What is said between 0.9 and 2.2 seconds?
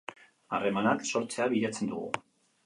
sortzea bilatzen dugu